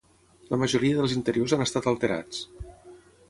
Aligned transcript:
La 0.53 0.57
majoria 0.61 0.95
dels 0.99 1.13
interiors 1.17 1.55
han 1.57 1.63
estat 1.67 1.91
alterats. 1.93 2.43